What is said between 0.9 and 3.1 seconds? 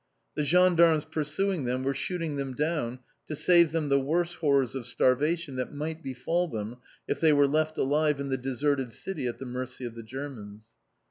pursuing them were shooting them down